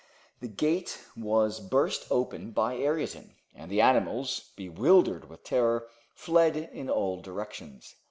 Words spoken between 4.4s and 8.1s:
bewildered with terror, fled in all directions.